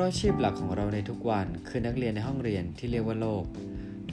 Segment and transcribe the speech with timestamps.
[0.00, 3.44] ราะอาชีพหลักของเราในทุกวันคือนักเรียนในห้องเรียนที่เรียกว่าโลก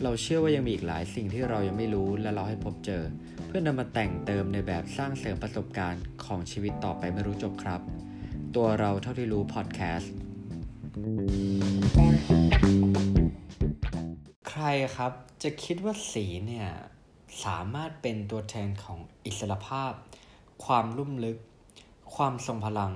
[0.04, 3.04] เราเชื่อว่ายังมีอีกหลายสิ่งที่เรายังไม่รู้และเราให้พบเจอ
[3.48, 7.82] เพื่อนำมาแต่งเติมในแบบสร้างเสริมประสบการณ์ของชีวิตต่อไปไม่รู้จบครับ
[8.56, 10.14] ตัวเราเท่าที่รู้พอดแคสต์
[14.50, 15.12] ใครครับ
[15.44, 16.68] จะคิดว่าสีเนี่ย
[17.46, 19.92] สามารถเป็นตัวแทนของอิสรภาพ
[20.66, 21.38] ความลุ่มลึก
[22.16, 22.94] ความทรงพลัง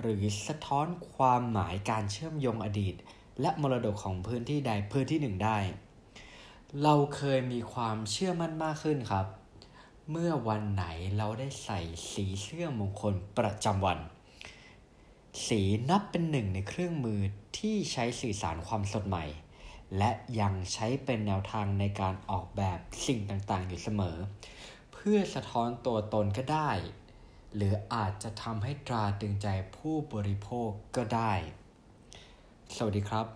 [0.00, 2.94] หรือสะท้อนความหมายการเชื่อมโยงอดีต
[3.40, 5.58] และมรดกของพื้นที่ใดพื้นที่หนึ่งได้
[6.82, 9.26] เราเคยมีความเชื่อมั่นมากขึ้นครับ
[10.10, 10.84] เมื่อวันไหน
[11.16, 11.80] เราได้ใส่
[12.12, 13.98] สีเสื้อมงคลประจำวัน
[15.46, 15.60] สี
[15.90, 17.20] นับเป็นหนึ่งในเครื่องมือ
[17.58, 19.24] ที่ใช้สื่อสารความสดใหม่
[19.98, 20.10] และ
[20.40, 24.16] ยังใช้เป็นแนวทางในการออกแบบสิ่งต่างๆ อยู่เสมอ
[24.92, 26.70] เพื่อสะท้อนตัวตนก็ได้
[27.56, 29.46] หรืออาจจะทำให้ตราตึงใจ
[29.76, 31.32] ผู้บริโภคก็ได้
[32.76, 33.26] สวัสดีครับ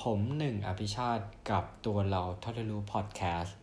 [0.00, 3.56] ผมหนึ่งอภิชาติกับตัวเราท่าที่รู้พอดแคสต์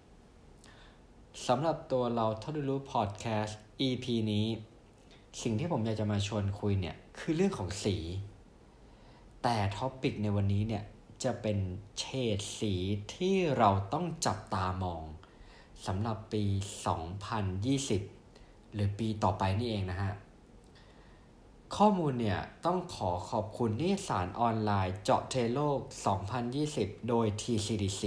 [1.47, 4.47] สำหรับตัวเราท่าที่รู้พอดแคสต์ EP นี้
[5.41, 7.97] สิ่งที่ผมอยากจะมาชวนคุยเนี่ย คือเรื่องของสี
[9.43, 10.83] แต่ท็อปิกในวันนี้เนี่ย
[11.23, 11.57] จะเป็น
[11.99, 12.03] เฉ
[12.37, 12.73] ดสี
[13.15, 15.03] ที่เราต้องจับตามอง
[15.85, 16.43] สำหรับปี
[17.63, 18.26] 2020
[18.73, 20.13] หรือปีต่อไปนี่เองนะฮะ
[21.75, 25.79] ข้อมูลเนี่ย ต้องขอขอบคุณนิสารออนไลน์เจาะเทโลก
[26.43, 28.03] 2020 โดย TCDC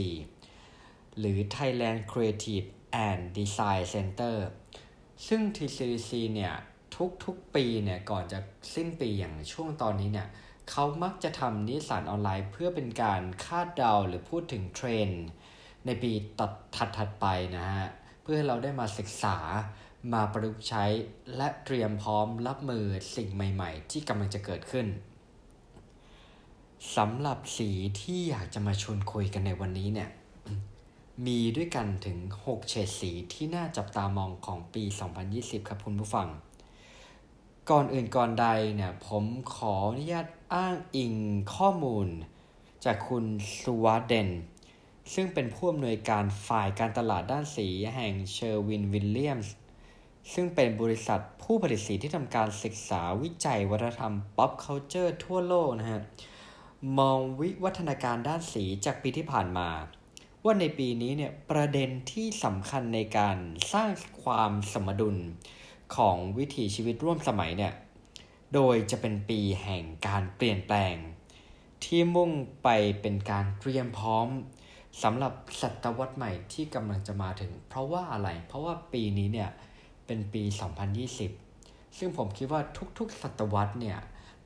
[1.18, 2.66] หรือ Thailand Creative
[3.08, 4.36] and Design Center
[5.26, 6.54] ซึ่ง TCDC เนี่ย
[7.24, 8.38] ทุกๆปีเนี่ยก่อนจะ
[8.74, 10.28] สิ้นปีอย่างช่วงตอนนี้เนี่ย
[10.70, 15.24] เขามักจะทำนิสานออนไลน์เพื่อเป็นการคาดเดาหรือพูดถึงเทรนด์
[15.86, 16.52] ในปีตัด
[16.96, 17.88] ถัดๆไปนะฮะ
[18.22, 19.36] เพื่อให้เราได้มาศึกษา
[20.12, 20.84] มาประยุกต์ใช้
[21.36, 22.84] และเตรียมพร้อมรับมือ
[23.16, 24.86] สิ่งใหม่ๆ ที่กำลังจะเกิดขึ้น
[26.96, 27.70] สำหรับสี
[28.00, 30.10] ที่อยากจะมาชวนคุยกันในวันนี้เนี่ย
[31.26, 34.84] มีด้วยกันถึง 6 เฉดสีที่น่าจับตามองของปี
[35.26, 36.28] 2020 ครับคุณผู้ฟัง
[37.70, 39.24] ก่อนอื่นก่อนใดเนี่ยผม
[39.54, 41.14] ขออนุญาตอ้างอิง
[41.54, 42.08] ข้อมูล
[42.84, 43.24] จากคุณ
[43.62, 44.28] สุวัสเดน
[45.14, 49.54] ซึ่งเป็นผู้อำนวยการฝ่ายการตลาดด้านสีแห่งเชอร์วินวิลเลียมส์
[50.32, 56.02] ซึ่งเป็นบริษัทผู้ผลิตสีที่ทำการศึกษาวิจัยวัฒนธรรม pop culture ทั่วโลกนะฮะ
[56.98, 59.68] มองวิวัฒนาการด้านสีจากปีที่ผ่านมา
[60.44, 63.36] ว่าในปีนี้เนี่ยประเด็นที่สำคัญในการ
[63.72, 63.90] สร้าง
[64.22, 65.16] ความสมดุล
[65.96, 67.72] ของวิถีชีวิตร่วมสมัยเนี่ย
[68.54, 70.94] โดยจะเป็นปีแห่งการเปลี่ยนแปลง
[71.84, 72.30] ที่มุ่ง
[72.62, 72.68] ไป
[73.00, 74.28] เป็นการเตรียมพร้อม
[75.02, 79.50] สำหรับศตวรรษใหม่ที่กำลังจะมาถึง เพราะว่าอะไร เพราะว่าปีนี้เนี่ย
[80.12, 80.44] เป็นปี
[81.20, 82.62] 2020 ซึ่งผมคิดว่า
[82.98, 83.98] ทุกๆ ศตวรรษเนี่ย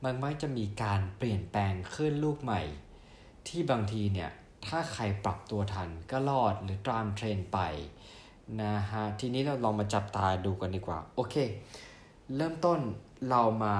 [0.05, 2.63] มันมักจะมีการเปลี่ยนแปลงขึ้นลูกใหม่
[3.49, 4.31] ที่บางทีเนี่ย
[4.67, 7.59] ถ้าใครปรับตัวทันก็รอดหรือตามเทรนไป
[8.63, 11.35] นะฮะ ทีนี้เราลองมาจับตาดูกันดีกว่า โอเค
[12.37, 12.81] เริ่มต้น
[13.31, 13.77] เรามา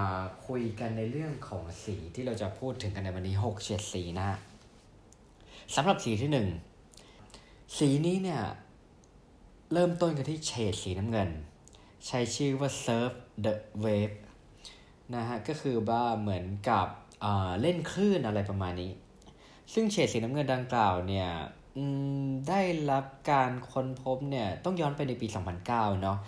[0.47, 4.39] คุยกันในเรื่องของสีที่เราจะพูดถึงกันในวันนี้6เฉดสีนะฮะ
[5.75, 6.31] สำหรับสีที่
[7.11, 8.43] 1สีนี้เนี่ย
[9.73, 11.31] เริ่มต้นกันที่เฉดสีน้ำเงิน
[12.07, 13.13] ใช้ชื่อว่า Surf
[13.45, 13.55] the
[13.85, 14.17] Wave
[15.15, 16.87] นะฮะ ก็คือว่าเหมือนกับ
[17.61, 18.93] เล่นคลื่นอะไรประมาณนี้
[19.73, 21.29] ซึ่งเฉดสีน้ำเงินดังกล่าวเนี่ย
[22.49, 25.27] ได้รับการค้นพบเนี่ย ต้องย้อนไปในปี
[25.65, 26.19] 2009 เนาะ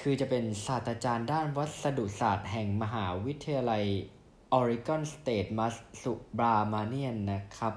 [0.00, 3.84] คือจะเป็นศาสตราจารย์ด้านวัสดุศาสตร์แห่งมหาวิทยาลัย
[4.58, 7.74] Oregon State มัสสุบรามาเนียนนะครับ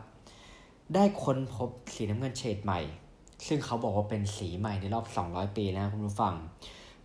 [0.93, 2.79] ได้ค้นพบสีน้ำเงินเฉดใหม่
[3.47, 6.35] ซึ่งเขาบอกว่าเป็นสีใหม่ในรอบ 200 ปีนะคุณผู้ฟัง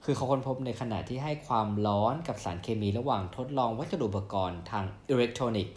[0.08, 5.74] คือเขาค้นพบในขณะที่ให้ความร้อนกับสารเคมีระหว่างทดลองวัสดุอุปกรณ์ทางอิเล็กทรอนิกส์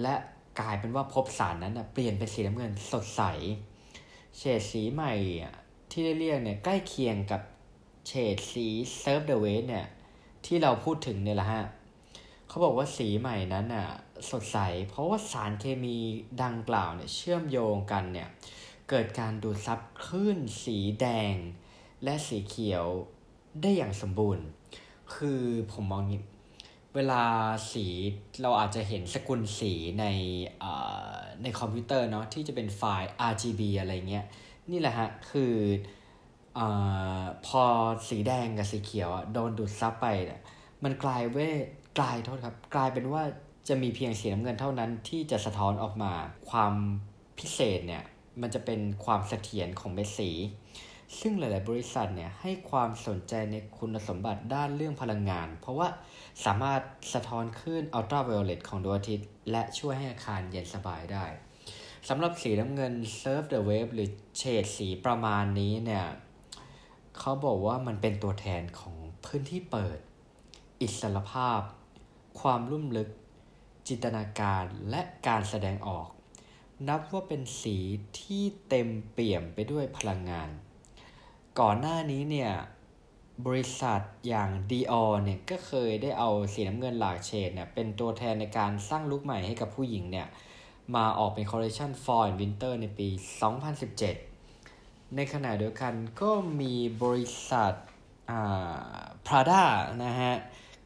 [0.00, 0.14] และ
[0.60, 3.22] กลายเป็นว่าพบสารนั้นเปลี่ยนเป็นสีน้ำเงินสดใส
[4.36, 5.14] เฉดสีใหม่
[5.90, 7.40] ที่ได้เรียกเนี่ยใกล้เคียงกับ
[8.06, 8.66] เฉดสี
[9.00, 9.86] Surf the Wave เนี่ย
[10.46, 11.64] ที่เราพูดถึงเนี่ยแหละฮะ
[12.48, 13.88] เขาบอกว่าสีใหม่นั้นน่ะ
[14.30, 14.58] สดใส
[14.88, 15.96] เพราะว่าสารเคมี
[16.42, 18.28] ดังกล่าวเนี่ยเชื่อมโยงกันเนี่ย
[18.88, 21.34] เกิดการดูดซับคลื่นสีแดง
[22.04, 22.86] และสีเขียว
[23.62, 24.46] ได้อย่างสมบูรณ์
[25.14, 25.42] คือ
[25.72, 26.20] ผมมองนี้
[26.94, 27.22] เวลา
[27.72, 27.86] สี
[28.42, 30.04] เราอาจจะเห็นสกุลสีใน
[31.42, 34.24] ในคอมพิวเตอร์เนาะที่จะเป็นไฟล์ RGB อะไรเงี้ย
[34.70, 35.54] นี่แหละฮะ คือ
[36.58, 36.60] อ
[37.46, 37.62] พอ
[38.08, 40.06] สีแดงกับสีเขียวโดนดูดซับไป
[40.84, 41.50] มันกลายเว่
[41.98, 43.22] กลายโทษครับ กลายเป็นว่า
[43.68, 46.12] จะมีเพียงสีน้ำเงินเท่านั้นที่จะสะท้อนออกมา
[46.50, 46.74] ความ
[47.38, 48.04] พิเศษเนี่ย
[48.40, 50.30] มันจะเป็นความเสถียรของเม็ดสี
[51.20, 55.88] ซึ่งหลาย ๆ บริษัทเนี่ยให้ความสนใจในคุณสมบัติด้านเรื่องพลังงาน เพราะว่า
[56.44, 56.80] สามารถ
[57.14, 61.24] สะท้อนคลื่นอัลตราไวโอเลตของดวงอาทิตย์ และช่วยให้อาคารเย็นสบายได้
[62.08, 64.08] สำหรับสีน้ำเงิน Surf the Wave หรือ
[64.38, 66.06] เฉดสีประมาณนี้เนี่ย
[67.18, 69.98] เขาบอกว่ามันเป็นตัวแทนของพื้นที่เปิด
[70.80, 71.60] อิสรภาพ
[72.40, 73.08] ความลุ่มลึก
[73.88, 76.08] จินตนาการและการแสดงออก
[76.88, 77.76] นับว่าเป็นสี
[78.20, 80.48] ที่เต็มเปี่ยมไปด้วยพลังงาน
[81.60, 82.52] ก่อนหน้านี้เนี่ย
[83.46, 90.26] บริษัทอย่าง Dior เนี่ยก็เคยได้เอาสีน้ำเงินหลากเฉดเนี่ยเป็นตัวแทนในการสร้างลุคใหม่ให้กับผู้หญิงเนี่ย
[90.94, 93.08] มาออกเป็นคอลเลคชัน Fall and Winter ในปี
[94.32, 96.30] 2017 ในขณะเดียวกันก็
[96.60, 97.72] มีบริษัท
[98.30, 99.62] อ่า Prada
[100.04, 100.34] นะฮะ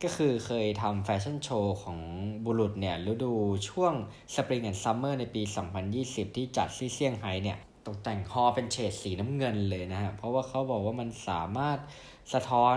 [0.02, 1.98] ก็คือเคยทำแฟชั่นโชว์ของ
[2.44, 3.32] บุรุษเนี่ยฤดู
[3.68, 3.94] ช่วง
[4.34, 5.42] Spring and Summer ในปี
[5.88, 11.78] 2020 ที่จัดที่เซี่ยงไฮ้เนี่ย ตกแต่งฮอลล์เป็นเฉดสีน้ำเงินเลยนะฮะ เพราะว่าเขาบอกว่ามันสามารถ
[12.34, 12.76] สะท้อน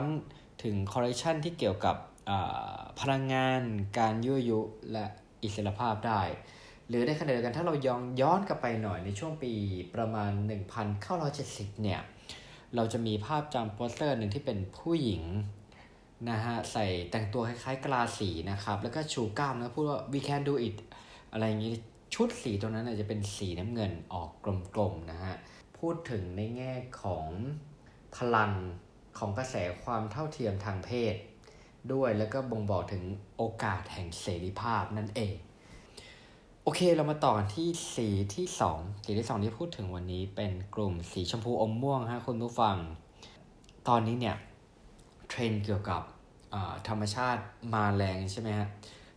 [0.64, 1.96] ถึงคอลเลคชันที่เกี่ยวกับ
[3.02, 3.62] พลังงาน
[4.00, 4.60] การยั่วยุ
[4.92, 5.06] และ
[5.44, 6.22] อิสรภาพได้
[6.88, 9.54] หรือในขณะเดียวกันถ้าเราย้อนย้อนกลับไปหน่อยในช่วงปี
[9.96, 10.32] ประมาณ
[11.08, 12.02] 1970 เนี่ย
[12.76, 15.24] เราจะมีภาพจำโปสเตอร์หนึ่งที่เป็นผู้หญิง
[16.30, 20.76] นะฮะใส่แต่งตัวคล้ายๆกลาสีนะครับ แล้วก็ชูกล้ามแล้วพูดว่า we can do it
[21.32, 21.74] อะไรอย่างนี้
[22.14, 24.30] ชุดสีตรงนั้นจะเป็นสีน้ำเงินออก
[24.76, 25.36] กลมๆนะฮะ
[25.78, 27.28] พูดถึงในแง่ของ
[28.18, 28.52] พลัง
[29.18, 31.16] ของกระแสความเท่าเทียมทางเพศ
[31.94, 33.04] ด้วยแล้วก็บ่งบอกถึง
[33.38, 35.34] โอกาสแห่งเสรีภาพนั่นเอง
[36.64, 42.76] โอเคเรามาต่อที่สีที่สองสีที่สองที่พูดถึงวันนี้เป็นกลุ่มสีชมพูอมม่วงฮะคุณผู้ฟัง
[43.88, 44.38] ตอนนี้เนี่ย
[45.30, 46.02] เทรนด์เกี่ยวกับ
[46.88, 47.42] ธรรมชาติ
[47.74, 48.68] มาแรงใช่ไหมฮะ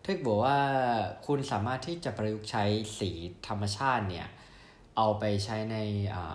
[0.04, 0.58] ถ้าบอกว่า
[1.26, 2.64] คุณสามารถที่จะประยุกต์ใช้
[2.98, 3.10] สี
[3.46, 4.28] ธรรมชาติเนี่ย
[4.96, 5.76] เอาไปใช้ใน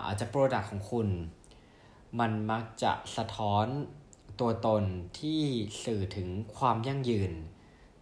[0.05, 1.07] อาจจะ product ของคุณ
[2.19, 3.65] มันมักจะสะท้อน
[4.39, 4.83] ตัวตน
[5.19, 5.41] ที่
[5.83, 6.27] สื่อถึง
[6.57, 7.31] ความยั่งยืน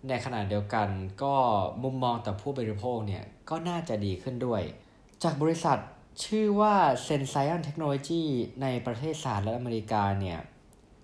[0.08, 0.88] ในขณะเดียวกัน
[1.24, 1.36] ก็
[1.84, 4.62] มุมมองต่อผู้บริโภคเนี่ย ก็น่าจะดีขึ้นด้วย
[5.24, 5.80] จากบริษัท
[6.24, 6.75] ชื่อว่า
[7.08, 8.24] s e n s i o n Technology
[8.62, 10.40] ในประเทศสหรัฐอเมริกาเนี่ย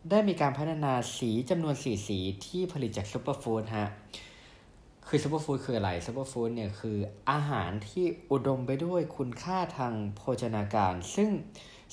[0.10, 3.90] ได้มีการพัฒนาสีจำนวนสี่สีที่ผลิตจากซูเปอร์ฟู้ดฮะ
[5.16, 6.98] คือซูเปอร์ฟู้ดคืออะไรซูเปอร์ฟู้ดเนี่ยคือ
[7.32, 11.30] อาหารที่อุดมไปด้วยคุณค่าทางโภชนาการ ซึ่ง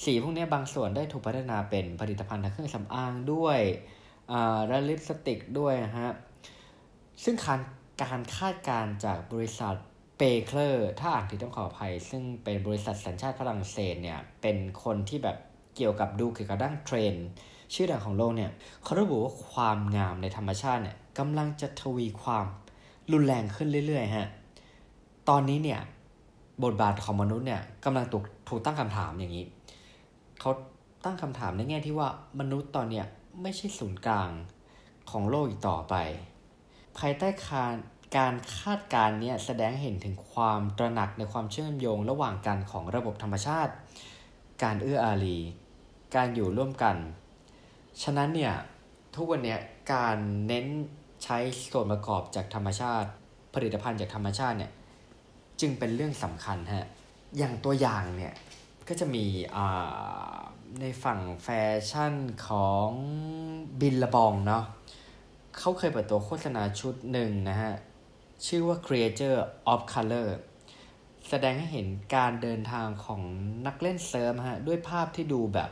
[0.05, 3.61] สีพวกนี้บางส่วนได้ถูกพัฒนาเป็นผลิตภัณฑ์ทางเครื่องสำอางด้วย
[4.69, 6.12] และลิปสติกด้วยฮะ
[7.25, 7.61] ซึ่งการ
[8.02, 9.75] การคาดการณ์จากบริษัท
[10.19, 15.37] เปเคอร์ถ้าอ่านผิดต้องขออภัย ซึ่งเป็นบริษัทสัญชาติฝรั่งเศสเนี่ย เป็นคนที่แบบ
[15.76, 17.14] เกี่ยวกับดูเกี่ยวกับด้านเทรน
[17.75, 18.50] ชื่อดังของโลกเนี่ย
[18.82, 22.46] เขาระบุว่าความงามในธรรมชาติเนี่ยกำลังจะทวีความ
[23.12, 24.28] รุนแรงขึ้นเรื่อยๆฮะ
[25.28, 25.80] ตอนนี้เนี่ย
[26.64, 29.44] บทบาทของมนุษย์เนี่ยกำลังถูกถูกตั้งคำถามอย่างนี้
[30.40, 30.50] เขา
[31.04, 32.08] ตั้งคำถามในแง่ที่ว่า
[32.40, 33.06] มนุษย์ตอนเนี้ย
[33.42, 34.30] ไม่ใช่ศูนย์กลาง
[35.10, 35.94] ของโลกอีกต่อไป
[36.98, 37.74] ภายใต้การ
[38.16, 43.72] การคาดการณ์เนี้แสดงเห็นถึงความตระหนักในความเชื่อมโยงระหว่างกันของระบบธรรมชาติ
[44.62, 45.38] การเอื้ออารี
[46.14, 46.96] การอยู่ร่วมกัน
[48.02, 48.54] ฉะนั้นเนี่ย
[49.14, 49.56] ทุกวันเนี้
[49.94, 50.66] การเน้น
[51.25, 51.38] ใช้
[51.72, 53.08] ส่วนประกอบจากธรรมชาติ
[53.55, 54.72] ผลิตภัณฑ์จากธรรมชาติเนี่ย
[55.61, 56.87] จึงเป็นเรื่องสำคัญฮะ
[57.38, 58.34] อย่างตัวอย่างเนี่ย
[58.88, 59.25] ก็จะมี
[60.81, 61.49] ในฝั่งแฟ
[61.88, 62.14] ชั่น
[62.49, 62.88] ของ
[63.81, 64.64] Billabong เนาะ
[65.58, 67.74] เขาเคยเปิดตัวโฆษณาชุดหนึ่งนะฮะ
[68.46, 69.34] ชื่อว่า Creator
[69.72, 70.29] of Color
[71.29, 73.22] แสดงให้เห็นการเดินทางของ
[73.67, 75.70] นักเล่นเซิร์ฟฮะ ด้วยภาพที่ดูแบบ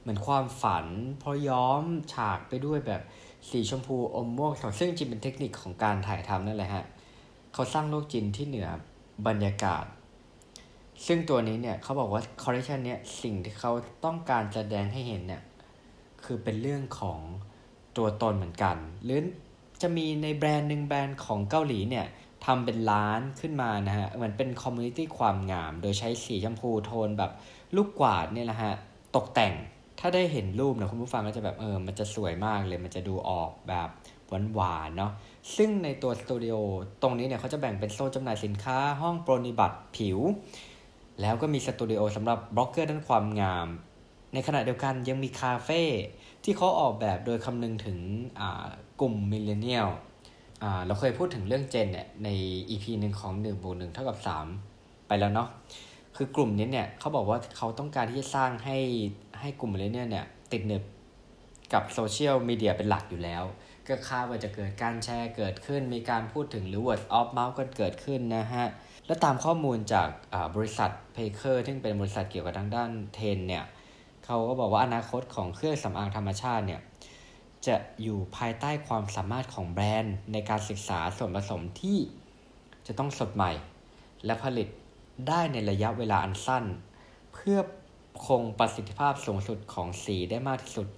[0.00, 0.86] เหมือนความฝัน
[1.18, 1.82] เพราะย้อม
[2.14, 3.02] ฉากไปด้วยแบบ
[3.50, 6.84] สีชมพูอมม่วงซึ่งจริงเป็นเทคนิคของการถ่ายทำนั่นแหละฮะ
[7.52, 8.68] เขาสร้างโลกจินที่เหนือ
[9.26, 9.84] บรรยากาศ
[11.06, 13.72] ซึ่งตัวนี้เนี่ยเขาบอกว่าคอลเลคชันเนี้ยสิ่งที่เขา
[14.04, 15.42] ต้องการแสดงให้เห็นเนี่ย
[16.24, 17.20] คือเป็นเรื่องของ
[17.96, 19.20] ตัวตนเหมือนกัน หรือ
[19.82, 22.06] จะมีในแบรนด์หนึ่งแบรนด์ของเกาหลีเนี่ย
[22.44, 27.32] ทำเป็นร้านขึ้นมานะฮะเหมือนเป็น community ความงาม โดยใช้สีชมพูโทนแบบ
[27.76, 28.74] ลูกกวาดเนี่ยแหละฮะ
[29.16, 29.54] ตกแต่ง
[29.98, 33.88] ถ้าได้เห็นรูปนะคุณผู้ฟังก็จะแบบเออมันจะสวยมากเลยมันจะดูออกแบบ
[34.28, 35.12] หวานหวานเนาะ
[35.56, 36.54] ซึ่งในตัวสตูดิโอ
[37.02, 40.18] ตรงนี้เนี่ยเขาจะแบ่งเป็นโซนจำหน่ายสินค้าห้องปรนิบัติผิว
[41.20, 43.68] แล้วก็มีสตูดิโอสำหรับบล็อกเกอร์ด้านความงาม
[44.32, 45.82] ในขณะเดียวกันยังมีคาเฟ่
[46.44, 47.98] ที่เขาออกแบบโดยคำนึงถึง
[49.00, 49.88] กลุ่มมิลเลนเนียล
[50.86, 52.28] เราเคยพูดถึงเรื่องเจนเนี่ยใน
[52.70, 54.16] EP หนึ่งของ1บวกหนึ่งเท่ากับ
[54.60, 55.48] 3 ไปแล้วเนาะ
[56.16, 58.78] คือกลุ่มนี้เนี่ยเขาบอกว่าเขาต้องการที่จะสร้างให้
[59.44, 60.82] ให้กลุ่มมิลเลนเนียลเนี่ยติดหนึบ
[61.72, 63.44] กับโซเชียลมีเดียเป็นหลักอยู่แล้ว
[63.88, 68.66] ก็คาดว่าจะเกิดการแชร์เกิดขึ้น มีการพูดถึงหรือ word of mouth กันเกิดขึ้นนะฮะ
[69.06, 70.08] และตามข้อมูลจาก
[70.56, 73.64] บริษัทเพเ k อร์ที่เป็นบริษัทเกี่ยวกับทางด้านเทนเนี่ย
[74.24, 76.80] เขาก็บอกว่าอนาคตของเครื่องสำอางธรรมชาติเนี่ย
[77.66, 81.98] จะอยู่ภายใต้ความสามารถของแบรนด์ ในการศึกษาส่วนผสมที่
[82.86, 83.52] จะต้องสดใหม่
[84.24, 84.68] และผลิต
[85.28, 86.64] ได้ในระยะเวลาอันสั้น
[87.34, 87.58] เพื่อ
[88.26, 90.88] คงประสิทธิภาพสูงสุดของสีได้มากที่สุด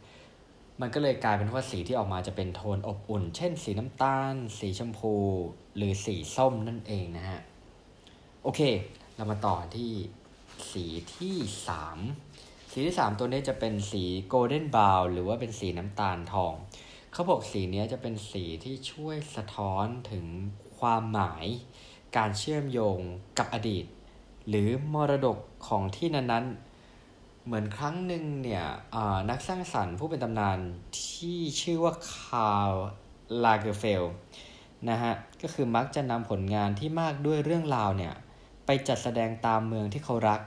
[0.81, 5.15] มันก็เลยกลายเป็นว่าสีที่ออกมาจะเป็นโทนอบอุ่น เช่น สีน้ำตาล สีชมพู
[5.77, 7.41] หรือสีส้มนั่นเองนะฮะ
[8.43, 8.61] โอเค
[9.15, 9.93] เรามาต่อที่
[10.73, 10.85] สี
[11.17, 11.37] ที่
[12.05, 16.55] 3 สีที่ 3 ตัวนี้จะเป็นสีโกลเด้นบราวหรือว่าเป็นสีน้ำตาลทอง
[17.13, 20.27] เขาบอกสีนี้จะเป็นสีที่ช่วยสะท้อนถึง
[20.79, 21.47] ความหมาย
[22.17, 22.99] การเชื่อมโยง
[23.39, 23.85] กับอดีต
[24.49, 26.66] หรือมรดกของที่นั้นๆ
[27.47, 28.65] เหมือนครั้งหนึ่งเนี่ย
[29.31, 30.59] นักสร้างสรรค์ผู้เป็นตำนาน
[31.03, 32.73] ที่ชื่อว่าคาร์ล
[33.45, 34.05] ลาเกอร์เฟลด์
[34.89, 38.15] นะฮะก็คือมักจะนำผลงานที่มากด้วยเรื่องราวเนี่ย
[38.67, 40.41] ไปจัดแสดงตามเมืองที่เขารัก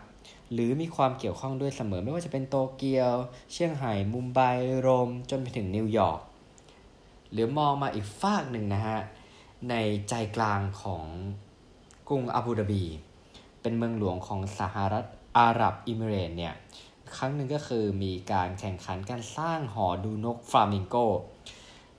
[0.53, 3.13] หรือมีความเกี่ยวข้องด้วยเสมอไม่ว่าจะเป็นโตเกียว
[3.51, 4.39] เซี่ยงไฮ้มุมไบ
[4.79, 6.20] โรม จนไปถึงนิวยอร์ก
[7.32, 9.00] หรือมองมาอีกฟากหนึ่งนะฮะ
[9.70, 9.75] ใน
[10.10, 11.06] ใจกลางของ
[12.10, 12.84] กรุงอาบูดาบี
[13.62, 15.06] เป็นเมืองหลวงของสหรัฐ
[15.38, 16.53] อาหรับเอมิเรตส์เนี่ย
[17.18, 20.96] ครั้งหนึ่งก็คือมีการแข่งขันการสร้างหอดูนกฟลามิงโก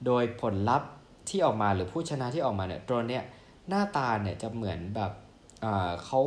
[0.07, 0.91] โดยผลลัพธ์
[1.29, 3.23] ที่ออกมาหรือผู้ชนะที่ออกมาเนี่ยตัวเนี้ย
[3.69, 5.13] หน้าตาเนี่ยจะเหมือนแบบ
[6.05, 6.21] เขา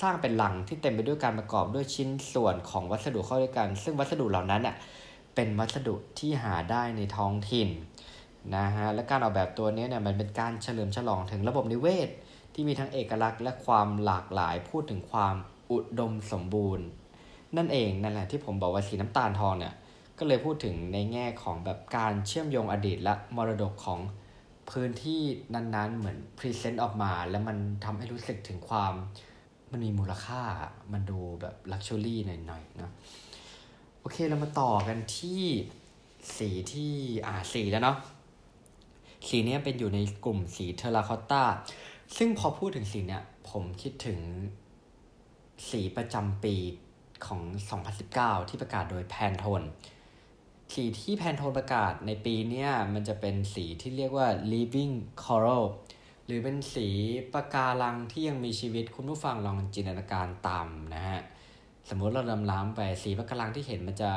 [0.00, 4.76] สร้างเป็นหลังที่เต็มไปด้วยการประกอบด้วยชิ้นส่วนของวัสดุเข้าด้วยกัน ซึ่งวัสดุเหล่านั้นอะ
[5.34, 7.68] เป็นวัสดุที่หาได้ในท้องถิ่น
[8.56, 12.08] นะฮะและการออกแบบตัวนี้เนี่ยมันเป็นการเฉลิมฉลองถึงระบบนิเวศ
[12.54, 15.34] ที่มีทั้งเอกลักษณ์และความหลากหลายพูดถึงความ
[15.70, 16.86] อุดมสมบูรณ์
[17.56, 19.74] นั่นเองนั่นแหละที่ผมบอกว่าสีน้ำตาลทองเนี่ย
[20.18, 24.00] ก็เลยพูดถึงในแง่ของแบบการเชื่อมโยงอดีตและมรดกของ
[24.70, 25.22] พื้นที่
[25.54, 28.94] นั้นๆ เหมือน present ออกมา แล้วมันทำให้รู้สึกถึงความ
[29.70, 30.42] มันมีมูลค่า
[30.92, 32.92] มันดูแบบ luxury หน่อยๆนะ
[34.00, 35.42] โอเคเรามาต่อกันที่
[36.36, 36.92] สีที่
[37.26, 37.96] อ่าสีแล้วเนาะ
[39.28, 41.44] สีนี้เป็นอยู่ในกลุ่มสีเทอราคอตตา
[42.16, 44.18] ซึ่งพอพูดถึงสีเนี้ยผมคิดถึง
[45.70, 46.54] สีประจำปี
[47.26, 47.40] ของ
[47.96, 49.62] 2019 ที่ประกาศโดยแพนโทน
[50.74, 54.94] สีที่แพนโทนประกาศในปีนี้มันจะเป็นสีที่เรียกว่า living
[55.24, 55.64] coral
[56.26, 56.88] หรือเป็นสี
[57.34, 61.20] ปะการังที่ยังมีชีวิตคุณผู้ฟังลองจินตนาการตามนะฮะ
[61.88, 64.10] สมมติเราดำน้ำไปสีปะการังที่เห็นมันจะ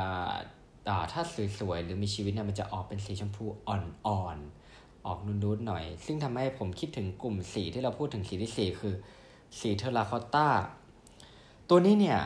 [1.12, 1.22] ถ้า
[1.58, 8.94] สวยๆหรือมีชีวิตเนี่ยมันจะออกเป็นสีชมพูอ่อนๆ ออกนุ่นๆหน่อย ซึ่งทำให้ผมคิดถึงกลุ่มสีที่เราพูดถึงสีที่สี่คือ
[9.60, 10.48] สีเทอราคอตตา
[11.68, 12.20] ตัวนี้เนี่ย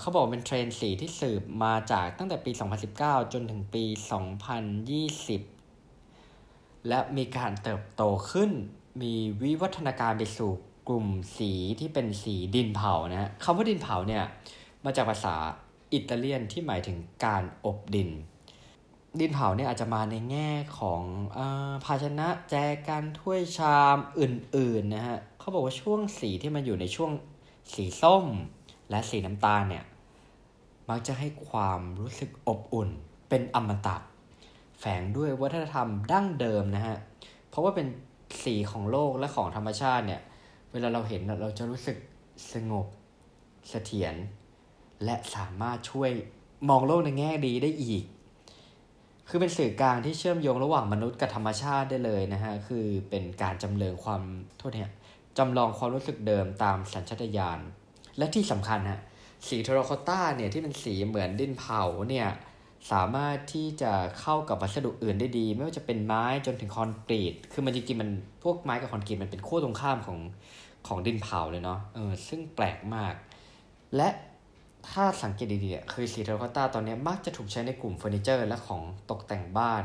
[0.00, 2.52] เขาบอกเป็นเทรนสีที่สืบมาจากตั้งแต่ปี
[2.92, 3.84] 2019 จนถึงปี
[5.56, 8.50] 2020 และมีการเติบโตขึ้น
[9.02, 10.50] มีวิวัฒนาการไปสู่
[10.88, 14.24] กลุ่มสีที่เป็นสีดินเผานะฮะคำว่าดินเผาเนี่ย
[14.84, 15.34] มาจากภาษา
[15.92, 18.10] อิตาเลียนที่หมายถึงการอบดิน
[19.20, 21.02] ดินเผาเนี่ยอาจจะมาในแง่ของ
[21.36, 21.40] อ
[21.84, 22.54] ภาชนะแจ
[22.88, 27.10] กันถ้วยชามอื่นๆนะฮะเขาบอกว่าช่วงสีที่มันอยู่ในช่วง
[27.74, 28.26] สีส้ม
[28.90, 29.84] และสีน้ำตาลเนี่ย
[30.88, 32.88] มักจะให้ความรู้สึกอบอุ่น
[33.28, 33.96] เป็นอมตะ
[34.78, 36.98] แฝงด้วยวัฒนธรรมดั้งเดิมนะฮะ
[37.48, 37.86] เพราะว่าเป็น
[38.44, 40.20] สีของโลกและของธรรมชาติเนี่ย
[40.72, 41.96] เวลาเราเห็นเราจะรู้สึก
[42.52, 42.86] สงบ
[43.68, 44.14] เสถียร
[45.04, 46.10] และสามารถช่วย
[46.68, 48.04] มองโลกในแง่ดีได้อีก
[49.28, 54.22] คือเป็นสื่อกลางที่เชื่อมโยงระหว่างมนุษย์กับธรรมชาติได้เลยนะฮะ คือเป็นการจำเริญความ
[54.58, 54.92] โทษเนี่ย
[55.38, 57.60] จำลองความรู้สึกเดิมตามสัญชาตญาณ
[58.18, 59.00] และที่สำคัญฮะ
[59.46, 62.28] สีเทโรโคต้าเนี่ยที่เป็นสีเหมือนดินเผาเนี่ย
[62.92, 68.10] สามารถที่จะเข้ากับวัสดุอื่นได้ดี ไม่ว่าจะเป็นไม้จนถึงคอนกรีต คือมันจริงๆมัน
[68.42, 70.18] พวกไม้กับคอนกรีตมันเป็นขั้วตรงข้ามของ
[70.86, 73.14] ของดินเผาเลยเนาะเออซึ่งแปลกมาก
[73.96, 74.08] และ
[74.90, 79.84] ถ้าสังเกตดีๆคือสีเทโรโคอต้าตอนนี้มักจะถูกใช้ในกลุ่มเฟอร์นิเจอร์และของตกแต่งบ้าน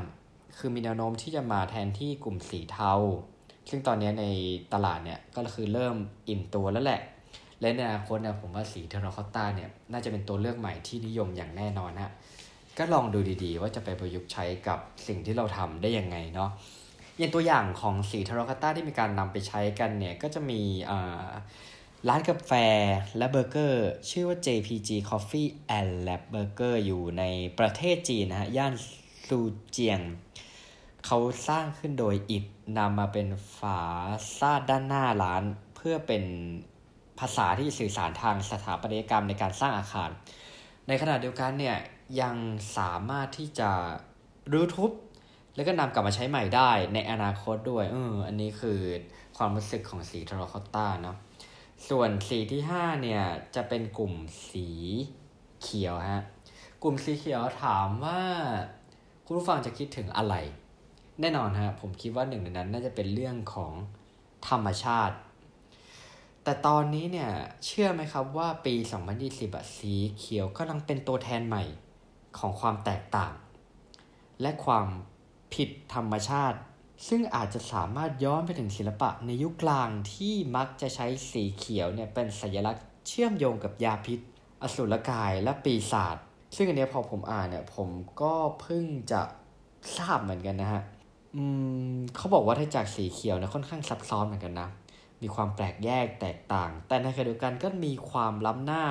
[0.58, 2.94] คือมีแนวโน้มที่จะมาแทนที่กลุ่มสีเทา
[3.70, 4.26] ซึ่งตอนนี้ใน
[4.74, 5.96] ตลาดเนี่ยก็คือเริ่ม
[6.30, 7.02] อิ่มตัวแล้วแหละ
[7.62, 12.12] และในอนาคตนะผมว่าสีเทอราคอตตาเนี่ยน่าจะเป็นตัวเลือกใหม่ที่นิยมอย่างแน่นอนนะ
[12.78, 16.50] ก็ลองดูดีๆ ว่าจะไปประยุกต์ใช้กับสิ่งที่เราทำได้ยังไงเนาะ
[17.18, 20.62] อย่างตัวอย่างของสีเทอราคอตตาที่มีการนำไปใช้กันเนี่ยก็จะมี
[22.08, 22.52] ร้านกาแฟ
[23.18, 27.24] และเบอร์เกอร์ ชื่อว่า JPG Coffee and Lab Burger อยู่ใน
[27.60, 28.74] ประเทศจีนนะฮะย่าน
[29.28, 30.02] ซูเจียง
[31.06, 32.46] เขาสร้างขึ้นโดยอิฐ
[32.78, 33.80] นำมาเป็นฝา
[34.38, 35.44] ซาดด้านหน้าร้าน
[35.76, 36.24] เพื่อเป็น
[37.20, 40.10] ภาษาที่สื่อสารทางสถาปัตยกรรมในการสร้างอาคาร
[40.88, 41.78] ในขณะเดียวกันเนี่ย
[42.22, 42.36] ยัง
[42.78, 43.70] สามารถที่จะ
[44.52, 44.92] รื้อทุบ
[45.56, 48.80] แล้วก็นำกลับมาใช้ใหม่ได้ในอนาคตด้วยเอออันนี้คือ
[49.38, 51.18] ความรู้สึกของสีทรคอตตาเนาะ
[51.90, 53.24] ส่วนสีที่ 5 เนี่ย
[53.56, 54.14] จะเป็นกลุ่ม
[54.50, 54.68] สี
[55.62, 56.24] เขียวฮะ
[56.84, 58.22] กลุ่มสีเขียวถามว่า
[59.26, 60.36] คุณผู้ฟังจะคิดถึงอะไร
[61.22, 63.74] แน่นอนฮะ ผมคิดว่าหนึ่งในนั้นน่าจะเป็นเรื่องของ
[64.50, 65.16] ธรรมชาติ
[66.48, 67.32] แต่ตอนนี้เนี่ย
[67.66, 68.76] เชื่อไหมครับว่าปี
[69.16, 71.64] 2020อะสีเขียวกำลังเป็นตัวแทนใหม่
[72.38, 73.34] ของความแตกต่าง
[74.42, 74.88] และความ
[75.54, 76.60] ผิดธรรมชาติ
[77.08, 84.20] ซึ่งอาจจะสามารถย้อนไปถึงศิลปะในยุคกลางที่มักจะใช้สีเขียวเนี่ยเป็นสัญลักษณ์เชื่อมโยงกับยาพิษ
[84.62, 86.18] อสุรกายและปีศาจ
[86.56, 87.90] ซึ่งอันนี้พอผมอ่านเนี่ยผม
[88.22, 89.22] ก็เพิ่งจะ
[89.98, 90.84] ทราบเหมือนกันนะฮะ
[91.36, 91.44] อื
[91.94, 94.70] มเขาบอกว่าถ้าจากสีเขียวเนี่ยค่อนข้างซับซ้อนเหมือนกันนะ
[95.22, 98.86] มีความแปลกแยกแตกต่าง แต่ในขณะเดียวกันก็มีความล้ำหน้า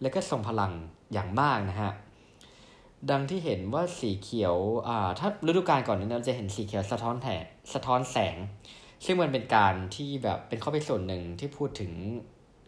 [0.00, 0.72] และก็ทรงพลัง
[1.12, 1.92] อย่างมากนะฮะ
[3.10, 4.56] ดังที่เห็นว่าสีเขียว
[4.88, 7.28] อ่าถ้าฤดูกาลก่อนนี้เราจะเห็นสีเขียวสะท้อนแถ
[7.74, 8.36] สะท้อนแสง
[9.04, 11.92] ซึ่งมันเป็นการที่แบบเป็นข้อพิสูจน์หนึ่งที่พูดถึง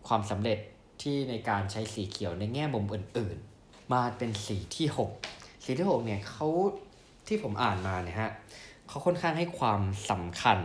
[0.09, 0.59] ความสำเร็จ
[1.03, 4.87] ที่ในการใช้สีเขียวในแง่มุมอื่นๆ มาเป็นสีที่
[5.27, 6.49] 6 สีที่ 6 เนี่ยเขา
[7.27, 8.31] ที่ผมอ่านมาเนี่ยฮะ
[8.89, 10.59] เขาค่อนข้างให้ความสำคัญ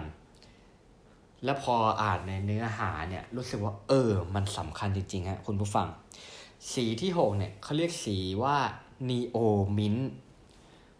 [1.44, 5.88] และพออ่านในเนื้อหาเนี่ยรู้สึกว่าเออ มันสำคัญจริงๆฮะคุณผู้ฟัง
[6.74, 8.58] สีที่ 6 เนี่ยเขาเรียกสีว่า
[9.10, 9.38] neo
[9.78, 10.04] mint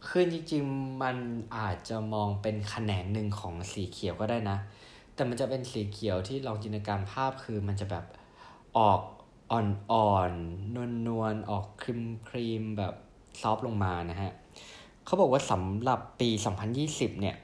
[0.08, 1.18] คือจริงๆ มัน
[1.58, 4.58] อาจจะมองเป็นแขนงหนึ่งของสีเขียวก็ได้นะ
[5.14, 8.06] แต่มันจะเป็นสีเขียวที่ลองจินตนาการภาพคือมันจะแบบ
[8.78, 9.02] ออก
[9.52, 12.94] อ่อนๆนวลๆออกครีมครีมแบบ
[13.42, 14.32] soft ลงมานะฮะ
[15.06, 16.30] เขาบอกว่าสำหรับปี
[16.76, 17.36] 2020 เนี่ย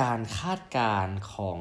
[0.00, 1.58] การคาดการณ์ของ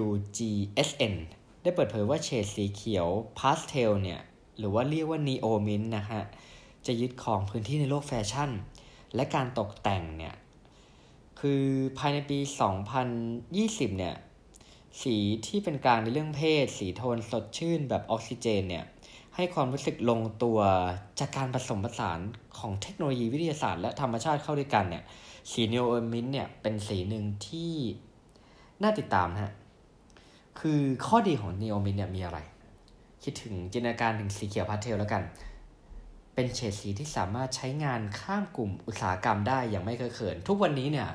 [0.00, 1.14] WGSN
[1.62, 4.20] ได้เปิดเผยว่าเฉดสีเขียวพาสเทลเนี่ย
[4.58, 6.22] หรือว่าเรียกว่า Neo Mint นะฮะ
[6.86, 8.50] จะยึดครองพื้นที่ในโลกแฟชั่น
[9.14, 10.34] และการตกแต่งเนี่ย
[11.40, 11.64] คือ
[11.98, 12.38] ภายในปี
[13.18, 14.16] 2020 เนี่ย
[15.02, 18.84] สีที่เป็นกลางในเรื่องเพศ สีโทนสดชื่นแบบออกซิเจนเนี่ย
[19.34, 20.58] ให้ความรู้สึกลงตัว
[21.20, 22.18] จากการผสมผสาน
[22.58, 25.04] ของเทคโนโลยีวิทยาศาสตร์และธรรมชาติเข้าด้วยกันเนี่ย
[25.50, 27.72] สีเนโอมินเนี่ยเป็นสีหนึ่งที่
[28.82, 29.52] น่าติดตามฮะ
[30.60, 32.38] คือข้อดีของเนโอมินเนี่ยมีอะไร
[33.22, 35.22] คิดถึงจินตนาการถึงสีเขียวพาสเทลแล้วกัน
[36.34, 41.08] เป็นเฉดสีที่สามารถใช้งานข้ามกลุ่มอุตสาหกรรมได้อย่างไม่เคยเขิน ทุกวันนี้เนี่ย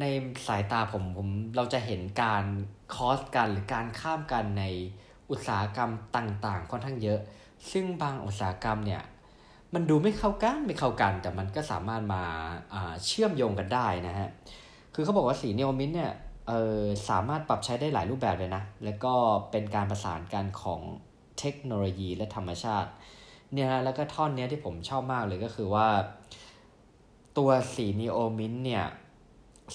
[0.00, 0.04] ใน
[0.46, 2.44] สายตาผมผมเราจะเห็นการ
[2.94, 4.64] คอสกันหรือการข้ามกันใน
[5.30, 7.20] อุตสาหกรรมต่างๆ ค่อนข้างเยอะ
[7.70, 9.02] ซึ่งบางอุตสาหกรรมเนี่ย
[9.76, 12.22] มันดูไม่เข้ากันไม่เข้ากัน แต่มันก็สามารถมา
[13.06, 14.28] เชื่อมโยงกันได้นะฮะ
[14.94, 16.12] คือเขาบอกว่าสีเนโอมินเนี่ย
[16.48, 19.14] เออสามารถปรับใช้ได้หลายรูปแบบเลยนะ แล้วก็
[19.50, 20.80] เป็นการประสานกันของ
[21.38, 22.90] เทคโนโลยีและธรรมชาติ
[23.54, 25.88] เนี่ยแล้วก็ท่อนนี้ที่ผมชอบมากเลยก็คือว่า
[27.38, 28.84] ตัวสีนีโอมินเนี่ย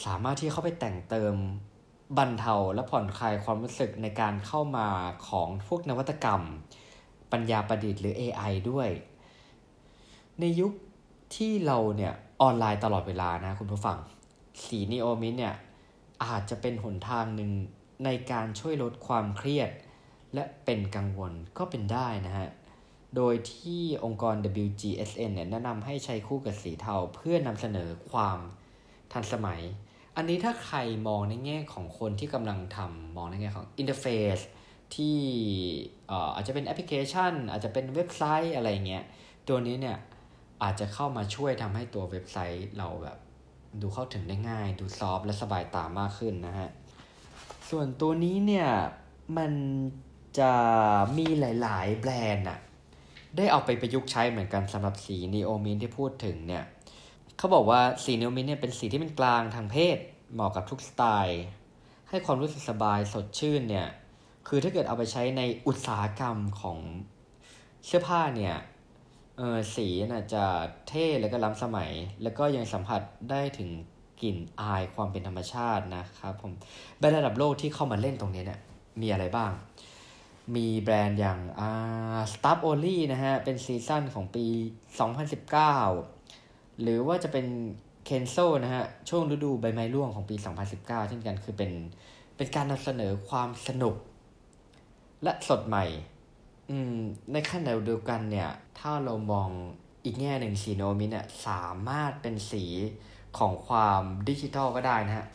[0.05, 1.35] สามารถที่เข้าไปแต่งเติม
[2.17, 4.87] บรรเทาและผ่อนคลายความรู้สึกในการเข้ามา
[5.27, 6.41] ของพวกนวัตกรรม
[7.31, 8.89] ปัญญาประดิษฐ์หรือ AI ด้วย
[10.41, 10.73] ในยุค
[11.35, 13.97] ที่เราเนี่ยออนไลน์ตลอดเวลานะคุณผู้ฟัง
[14.65, 15.55] สีนีโอมินเนี่ย
[16.23, 17.51] อาจจะเป็นหนทางหนึ่ง
[18.05, 19.69] ในการช่วยลดความเครียด
[20.33, 22.49] และเป็นกังวลก็เป็นได้นะฮะ
[23.15, 28.39] โดยที่องค์กร WGSN เนี่ยแนะนำให้ใช้คู่กับสีเทาเพื่อนำเสนอความ
[29.13, 29.61] ทันสมัย
[30.15, 30.77] อันนี้ถ้าใคร
[31.07, 34.37] มองในแง่ของคนที่กำลังทำมองในแง่ของ interface
[34.95, 35.17] ที่
[36.35, 39.03] อาจจะเป็นแอปพลิเคชัน อาจจะเป็นเว็บไซต์อะไรเงี้ย
[39.47, 39.97] ตัวนี้เนี่ย
[40.63, 43.17] อาจจะเข้ามาช่วยทำให้ตัวเว็บไซต์เราแบบ
[43.81, 46.69] ดูเข้าถึงได้ง่าย ดู soft และสบายตามากขึ้นนะฮะ
[47.69, 48.67] ส่วนตัวนี้เนี่ย
[49.37, 49.51] มัน
[50.39, 50.53] จะ
[51.17, 52.59] มีหลาย ๆ แบรนด์อะ
[53.37, 56.63] ได้เอาไปประยุกต์ใช้เหมือนกันสำหรับสีนีโอมินที่พูดถึงเนี่ย
[57.37, 59.97] เขาบอกว่าสีนีโอมินเนี่ยเป็นสีที่เป็นกลางทางเพศ
[60.33, 61.43] เหมาะกับทุกสไตล์
[62.09, 63.87] ให้ความรู้สึกสบายสดชื่นเนี่ย
[64.47, 66.77] คือถ้าเกิดเอาไปใช้ในอุตสาหกรรมของ
[67.85, 68.55] เสื้อผ้าเนี่ย
[69.41, 70.45] ออสีน่ะจะ
[70.87, 71.91] เท่แล้วก็ล้ำสมัย
[72.23, 73.01] แล้วก็ยังสัมผัส
[73.31, 73.69] ได้ถึง
[74.21, 76.51] กลิ่นอายความเป็นธรรมชาตินะครับผม
[76.97, 78.59] แบรนด์ระดับโลกที่เข้ามาเล่นตรงนี้เนี่ย
[79.01, 79.51] มีอะไรบ้าง
[80.55, 84.45] มีแบรนด์อย่างอ่า Stuff Only นะฮะ เป็นซีซั่นของปี
[85.59, 87.45] 2019 หรือว่าจะเป็น
[88.07, 90.35] Kenzo นะฮะ ช่วงฤดูใบไม้ร่วงของปี
[90.71, 91.71] 2019 เช่นกันคือเป็น
[92.37, 93.95] เป็นการนำเสนอความสนุก
[95.23, 95.85] และสดใหม่
[96.71, 96.95] อืม
[97.31, 99.49] ในขั้นเดียวกันเนี่ย ถ้าเรามอง
[100.05, 102.65] อีกแง่หนึ่งสีโนมิเนี่ยสามารถเป็นสี
[103.37, 105.27] ของความดิจิทัลก็ได้นะฮะ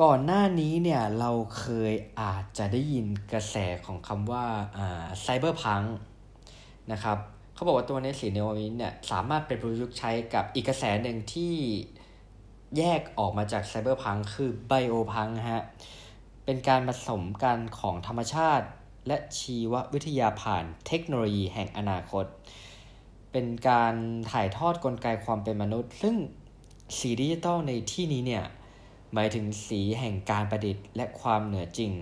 [0.00, 3.56] ก่อนหน้านี้เนี่ยเราเคยอาจจะได้ยินกระแส
[3.86, 5.82] ของคำว่าอ่า cyberpunk
[6.92, 7.18] นะครับ
[7.54, 11.54] เขาบอกว่าตัวนี้สี Neo Mint เนี่ยสามารถเป็นประยุกต์ใช้กับอีกกระแสหนึ่งที่
[12.78, 15.64] แยกออกมาจาก cyberpunk คือ biopunk ฮะ
[16.44, 18.66] เป็นการผสมกันของธรรมชาติ
[19.06, 22.24] และชีววิทยาผ่านเทคโนโลยีแห่งอนาคต
[23.32, 23.94] เป็นการ
[24.30, 26.16] ถ่ายทอดกลไกความเป็นมนุษย์ ซึ่ง
[26.98, 28.44] สีดิจิตอลในที่นี้เนี่ย
[29.14, 31.92] หมายถึงสีแห่งการประดิษฐ์ และความเหนือจริง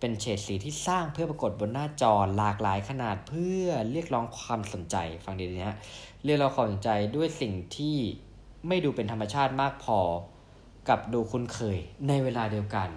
[0.00, 5.78] เป็นเฉดสีที่สร้างเพื่อปรากฏบนหน้าจอหลากหลายขนาดเพื่อเรียกร้องความสนใจ ฟังดีๆนะฮะ
[6.24, 7.96] เรียกร้องความสนใจด้วยสิ่งที่
[8.68, 9.98] ไม่ดูเป็นธรรมชาติมากพอ
[10.88, 12.88] กับดูคุ้นเคยในเวลาเดียวกัน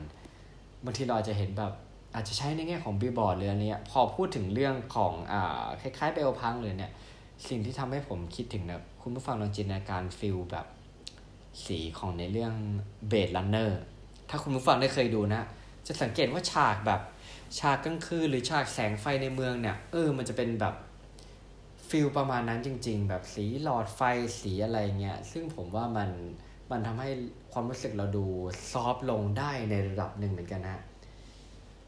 [0.83, 1.73] บางทีเราอาจจะเห็นแบบ
[2.13, 6.91] อาจจะใช้ในแง่ของบิลบอร์ดหรืออะไรเนี้ยพอพูดถึงเรื่องของอ่าคล้ายๆ cyberpunk เลยเนี่ย
[7.47, 10.67] สิ่งที่ทำให้ผมคิดถึงนะคุณผู้ฟังลองจินตนาการ feel แบบ
[11.65, 12.53] สีของในเรื่อง
[13.09, 13.81] Blade Runner
[14.29, 15.41] ถ้าคุณผู้ฟังได้เคยดูนะ
[15.87, 17.01] จะสังเกตว่าฉากแบบ
[17.59, 20.75] ฉากกลางคืนหรือฉากแสงไฟในเมืองเนี่ยเออมันจะเป็นแบบ
[21.89, 24.01] feel ประมาณนั้นจริง ๆ แบบสีหลอดไฟ
[24.39, 26.09] สีอะไรเงี้ยซึ่งผมว่ามัน
[26.71, 27.09] มันทำให้
[27.51, 28.25] ความรู้สึกเราดู
[28.71, 30.79] soft ลงได้ในระดับหนึ่งเหมือนกันนะ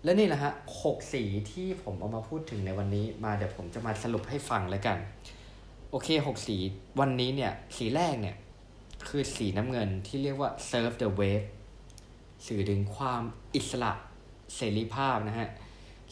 [0.04, 4.98] และนี่แหละฮะหกสีที่ผมเอามาพูดถึงในวันนี้มาเดี๋ยวผมจะมาสรุปให้ฟังแล้วกัน
[5.90, 6.58] โอเคหกสี
[7.00, 8.36] วันนี้เนี่ย สีแรกเนี่ย
[9.08, 11.46] คือสีน้ำเงินที่เรียกว่า serve the wave
[12.48, 13.22] สื่อถึงความ
[13.56, 13.92] อิสระ
[14.56, 15.50] เสรีภาพนะฮะ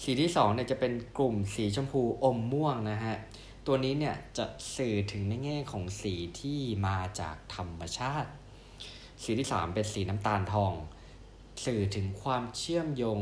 [0.04, 3.16] สีที่สองเนี่ยจะเป็นกลุ่มสีชมพูอมม่วงนะฮะ
[3.68, 8.30] ตัวนี้เนี่ยจะสื่อถึงในแง่ของสีที่มาจากธรรมชาติ
[9.24, 10.74] สีที่สามเป็นสีน้ำตาลทอง
[11.64, 13.20] สื่อถึงความเชื่อมโยง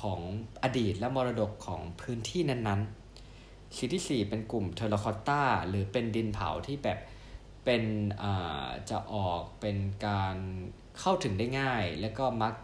[0.00, 0.20] ของ
[0.62, 6.98] อดีตและมรดกของพื้นที่นั้นๆสีที่สี่เป็นกลุ่มเทอร์คอตตาหรือเป็นดินเผาที่แบบ
[7.64, 7.84] เป็น
[8.90, 9.76] จะออกเป็น
[10.06, 10.36] การ
[11.00, 12.54] เข้าถึงได้ง่าย แล้วก็มัก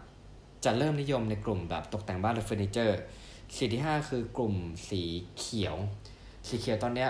[0.65, 2.99] จะเริ่มนิยมในกลุ่มแบบตกแต่งบ้านและเฟอร์นิเจอร์
[3.55, 4.55] สีที่ 5 คือกลุ่ม
[4.89, 5.01] สี
[5.37, 5.75] เขียว
[6.47, 7.07] สีเขียวตอนนี้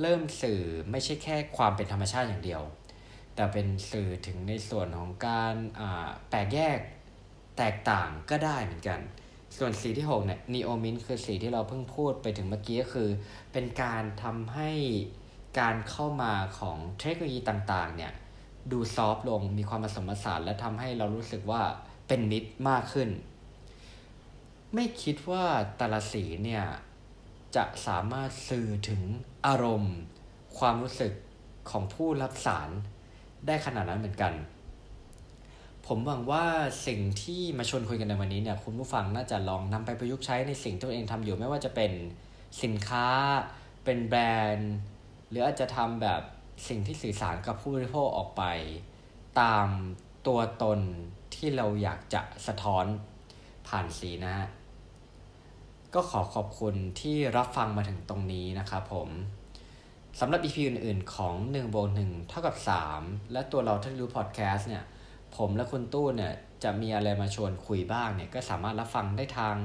[0.00, 2.62] เริ่มสื่อไม่ใช่แค่ความเป็นธรรมชาติอย่างเดียว
[3.34, 5.54] แต่เป็นสื่อถึงในส่วนของการ
[6.30, 6.78] แตกแยก
[7.58, 9.00] แตกต่างก็ได้เหมือนกัน
[9.58, 13.08] ส่วนสีที่6เนี่ยนีโอมินคือสีที่เราเพิ่งพูดไปถึงเมื่อกี้ก็คือ
[13.52, 14.70] เป็นการทำให้
[15.60, 18.12] การเข้ามาของเทคโนโลยีต่างๆเนี่ย
[18.72, 21.62] ดูซอฟลงมีความผสมผสานและทำให้เรารู้สึกว่า
[22.08, 23.08] เป็นมิตรมากขึ้น
[24.74, 25.44] ไม่คิดว่า
[25.78, 26.64] แต่ละสีเนี่ย
[27.56, 29.02] จะสามารถสื่อถึง
[29.46, 29.96] อารมณ์
[30.58, 31.12] ความรู้สึก
[31.70, 32.70] ของผู้รับสาร
[33.46, 34.32] ได้ขนาดนั้นเหมือนกัน
[35.88, 36.44] ผมหวังว่า
[36.86, 41.92] สิ่งที่มาชวนคุยกันในวันนี้เนี่ยคุณผู้ฟังน่าจะลองนำไปประยุกต์ใช้ในสิ่งที่ตัวเองทำอยู่ไม่ว่าจะเป็น
[42.62, 43.08] สินค้า
[43.84, 44.74] เป็นแบรนด์
[45.30, 46.22] หรืออาจจะทำแบบ
[46.68, 48.42] สิ่งที่สื่อสารกับผู้บริโภคออกไป
[49.40, 49.68] ตาม
[50.26, 50.80] ตัวตน
[51.34, 52.84] ที่เราอยากจะสะท้อน
[53.68, 54.48] ผ่านสีนะฮะ
[55.94, 59.08] ก็ขอขอบคุณที่รับฟังมาถึงตรงนี้นะครับผม
[60.20, 62.56] สำหรับ EP อื่น ๆ ของ1โบน1เท่ากับ
[62.94, 64.84] 3 และตัวเราที่รู้พอดแคสต์เนี่ย
[65.36, 69.56] ผมและคุณตู้เนี่ยจะมีอะไรมาชวนคุยบ้างเนี่ยก็สามารถรับฟังได้ทาง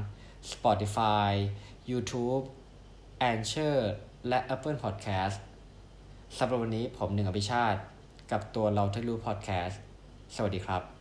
[0.52, 1.32] Spotify
[1.92, 2.46] YouTube
[3.30, 3.78] a n c h o r
[4.28, 5.38] และ Apple Podcast
[6.38, 7.80] สำหรับวันนี้ผมหนึ่งอภิชาติ
[8.32, 9.80] กับตัวเราที่รู้พอดแคสต์
[10.36, 10.99] สวัสดีครับ